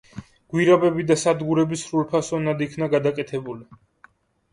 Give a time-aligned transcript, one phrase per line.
[0.53, 3.69] გვირაბები და სადგურები სრულფასოვნად იქნა გადაკეთებული.